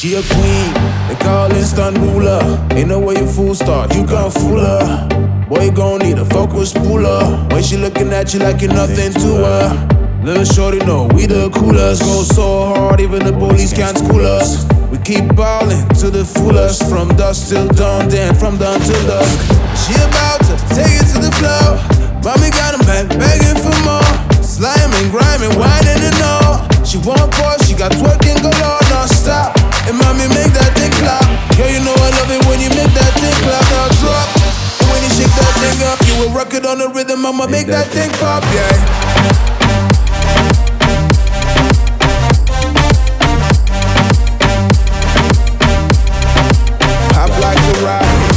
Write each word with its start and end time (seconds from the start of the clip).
She 0.00 0.14
a 0.14 0.22
queen, 0.22 0.72
they 1.08 1.14
call 1.20 1.52
instant 1.52 1.98
ruler. 1.98 2.40
Ain't 2.70 2.88
no 2.88 2.98
way 2.98 3.16
you 3.16 3.26
fool 3.26 3.54
start, 3.54 3.94
you 3.94 4.06
can't 4.06 4.32
fool 4.32 4.58
her. 4.58 5.06
Boy, 5.46 5.64
you 5.64 5.72
gon' 5.72 5.98
need 5.98 6.16
a 6.16 6.24
focus 6.24 6.72
puller. 6.72 7.36
When 7.52 7.62
she 7.62 7.76
looking 7.76 8.08
at 8.08 8.32
you 8.32 8.40
like 8.40 8.62
you're 8.62 8.72
nothing 8.72 9.12
to 9.12 9.30
her. 9.44 10.22
Little 10.24 10.46
shorty 10.46 10.78
no, 10.86 11.04
we 11.12 11.26
the 11.26 11.50
coolest. 11.50 12.00
Go 12.00 12.22
so 12.22 12.72
hard, 12.72 13.02
even 13.02 13.18
the 13.22 13.34
police 13.34 13.74
can't 13.74 13.98
school 13.98 14.24
us. 14.24 14.64
We 14.88 14.96
keep 15.04 15.36
ballin' 15.36 15.86
to 16.00 16.08
the 16.08 16.24
fool 16.24 16.56
from 16.88 17.14
dusk 17.18 17.50
till 17.50 17.68
dawn, 17.68 18.08
then 18.08 18.34
from 18.34 18.56
dawn 18.56 18.80
till 18.80 19.04
dusk. 19.04 19.52
She 19.84 19.92
about 20.00 20.40
to 20.48 20.56
take 20.72 20.96
it 20.96 21.12
to 21.12 21.28
the 21.28 21.32
floor. 21.36 21.76
Mommy 22.24 22.48
got 22.56 22.72
him 22.72 22.80
begging 22.88 23.60
for 23.60 23.76
more. 23.84 24.12
Sliming, 24.40 25.12
grinding, 25.12 25.60
whining 25.60 26.00
and 26.00 26.22
all. 26.24 26.70
She 26.88 26.96
want 26.96 27.28
more, 27.36 27.58
she 27.68 27.76
got 27.76 27.92
twerking 27.92 28.29
will 36.20 36.30
rock 36.34 36.52
it 36.52 36.66
on 36.66 36.78
the 36.78 36.88
rhythm. 36.88 37.24
I'ma 37.24 37.46
make 37.46 37.66
that 37.66 37.86
thing 37.88 38.10
pop, 38.20 38.42
yeah. 38.52 38.76
Hop 47.14 47.30
like 47.40 47.58
a 47.58 47.84
rocket. 47.84 48.30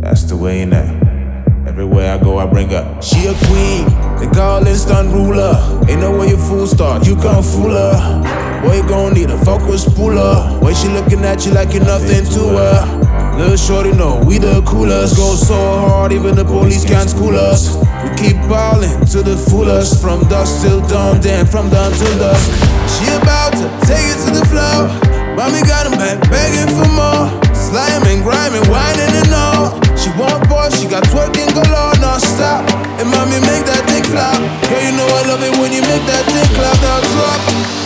That's 0.00 0.24
the 0.24 0.36
way 0.36 0.64
now. 0.66 1.01
Everywhere 1.72 2.12
I 2.12 2.18
go, 2.18 2.36
I 2.36 2.44
bring 2.44 2.68
her. 2.68 2.84
She 3.00 3.24
a 3.24 3.32
queen, 3.48 3.88
they 4.20 4.28
call 4.36 4.60
instant 4.66 5.08
ruler. 5.08 5.56
Ain't 5.88 6.00
no 6.00 6.14
way 6.18 6.28
you 6.28 6.36
fool 6.36 6.66
start, 6.66 7.06
you 7.06 7.16
can't 7.16 7.42
fool 7.42 7.70
her. 7.70 8.60
Boy, 8.60 8.76
you 8.76 8.82
gon' 8.86 9.14
need 9.14 9.30
a 9.30 9.38
focus 9.42 9.88
puller. 9.88 10.60
Way 10.60 10.74
she 10.74 10.88
looking 10.88 11.24
at 11.24 11.46
you 11.46 11.52
like 11.52 11.72
you're 11.72 11.82
nothing 11.82 12.28
to 12.36 12.42
her. 12.60 13.38
Little 13.38 13.56
shorty 13.56 13.92
know 13.92 14.22
we 14.22 14.36
the 14.36 14.60
coolest. 14.68 15.16
Go 15.16 15.34
so 15.34 15.56
hard, 15.56 16.12
even 16.12 16.36
the 16.36 16.44
police 16.44 16.84
can't 16.84 17.08
school 17.08 17.34
us. 17.34 17.74
We 18.04 18.10
keep 18.20 18.36
ballin' 18.52 19.06
to 19.06 19.22
the 19.22 19.34
fullest. 19.48 20.02
From 20.02 20.28
dusk 20.28 20.60
till 20.60 20.86
dawn, 20.88 21.22
then 21.22 21.46
from 21.46 21.70
dawn 21.70 21.90
till 21.92 22.18
dusk. 22.18 22.52
She 23.00 23.08
about 23.16 23.56
to 23.56 23.64
take 23.88 24.12
it 24.12 24.20
to 24.28 24.30
the 24.36 24.44
floor. 24.44 24.92
Mommy 25.40 25.64
got 25.64 25.88
him 25.88 25.96
back, 25.96 26.20
begging 26.28 26.68
for 26.68 26.84
more. 26.92 27.32
Sliming, 27.56 28.20
grinding, 28.20 28.68
whining 28.68 29.16
and 29.24 29.32
all. 29.32 29.80
She 29.96 30.10
want 30.18 30.46
more, 30.50 30.68
she 30.68 30.88
got 30.88 31.04
twerking 31.04 31.31
galore. 32.42 32.66
And 32.98 33.08
mommy 33.10 33.38
make 33.40 33.64
that 33.70 33.86
thing 33.86 34.04
flop. 34.10 34.38
Girl, 34.66 34.82
you 34.82 34.92
know 34.98 35.06
I 35.06 35.22
love 35.30 35.42
it 35.42 35.54
when 35.58 35.70
you 35.72 35.82
make 35.82 36.04
that 36.10 36.24
thing 36.26 36.48
clap, 36.58 36.78
now 36.82 36.98
drop. 37.14 37.40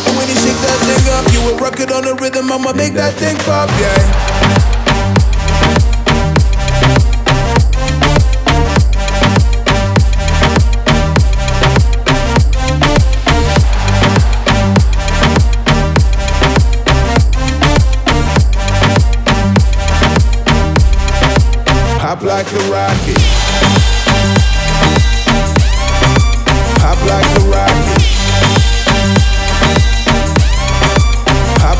And 0.09 0.17
when 0.17 0.29
you 0.29 0.37
shake 0.41 0.61
that 0.65 0.79
thing 0.85 1.05
up, 1.13 1.25
you 1.33 1.41
will 1.45 1.59
rock 1.61 1.79
it 1.81 1.93
on 1.93 2.05
the 2.05 2.15
rhythm. 2.17 2.51
I'ma 2.51 2.73
make 2.73 2.95
that 2.95 3.15
thing 3.15 3.37
pop, 3.45 3.69
yeah. 3.81 4.65
Like 22.23 22.51
a 22.53 22.71
rocket. 22.73 23.96
Like 27.07 27.25
a 27.25 27.43
rocket. 27.47 28.03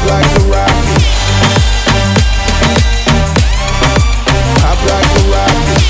Like 0.07 0.31
a 0.31 0.45
rocket. 0.47 1.03
Like 4.87 5.11
a 5.11 5.23
rocket. 5.31 5.83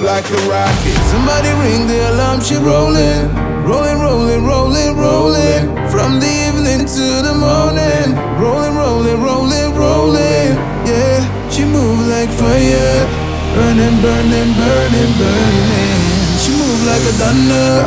Like 0.00 0.28
a 0.28 0.40
rocket. 0.48 0.98
Somebody 1.12 1.48
ring 1.62 1.86
the 1.86 2.10
alarm, 2.10 2.40
she 2.42 2.56
rolling. 2.56 3.32
Rolling, 3.64 3.98
rolling, 4.00 4.44
rolling, 4.44 4.96
rolling. 4.96 5.03
Burning, 13.74 14.02
burning, 14.02 14.54
burning, 14.54 15.12
burning. 15.18 16.38
She 16.38 16.54
move 16.54 16.86
like 16.86 17.02
a 17.02 17.14
thunder. 17.18 17.82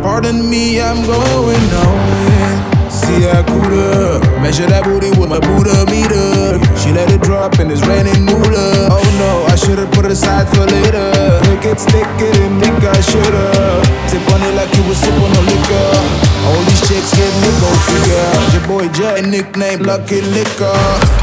Pardon 0.00 0.48
me, 0.48 0.80
I'm 0.80 1.02
going 1.02 1.64
nowhere. 1.66 2.54
See, 2.86 3.26
I 3.26 3.42
could 3.42 4.22
measure 4.38 4.70
that 4.70 4.86
booty 4.86 5.10
with 5.18 5.26
my 5.26 5.42
Buddha 5.42 5.82
meter. 5.90 6.62
She 6.78 6.94
let 6.94 7.10
it 7.10 7.26
drop 7.26 7.58
and 7.58 7.72
it's 7.74 7.82
raining 7.90 8.22
noodle. 8.22 8.86
Oh 8.86 9.02
no, 9.18 9.50
I 9.50 9.58
should've 9.58 9.90
put 9.90 10.06
it 10.06 10.12
aside 10.12 10.46
for 10.46 10.62
later. 10.62 11.10
It 11.58 11.80
stick 11.80 12.06
it 12.22 12.38
and 12.38 12.62
think 12.62 12.78
I 12.78 13.00
should've. 13.02 13.82
Tip 14.14 14.22
on 14.30 14.46
it 14.46 14.54
like 14.54 14.70
you 14.78 14.86
was 14.86 14.98
sip 15.02 15.10
on 15.10 15.34
liquor. 15.42 15.90
All 16.46 16.62
these 16.70 16.86
chicks 16.86 17.18
get 17.18 17.34
me 17.42 17.50
go 17.58 17.70
figure. 17.90 18.30
Your 18.54 18.64
boy 18.70 18.86
J, 18.94 19.26
nickname 19.26 19.82
Lucky 19.82 20.22
Liquor. 20.22 21.21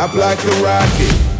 I 0.00 0.06
like 0.14 0.38
a 0.44 0.62
rocket. 0.62 1.37